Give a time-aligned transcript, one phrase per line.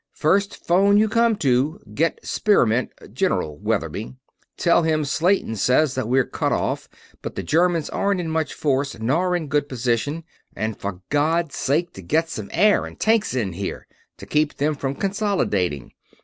[0.15, 4.15] "First phone you come to, get Spearmint General Weatherby.
[4.57, 6.89] Tell him Slayton says that we're cut off,
[7.21, 10.23] but the Germans aren't in much force nor in good position,
[10.55, 13.85] and for God's sake to get some air and tanks in here
[14.17, 15.93] to keep them from consolidating.